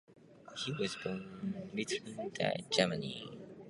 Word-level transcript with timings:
He 0.57 0.71
was 0.71 0.95
born 0.95 1.53
in 1.73 1.77
Ettlingen 1.79 2.17
and 2.19 2.33
died 2.33 2.55
in 2.57 2.65
Gemmingen. 2.71 3.37